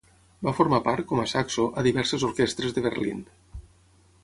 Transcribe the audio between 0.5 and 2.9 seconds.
formar part, com a saxo, a diverses orquestres de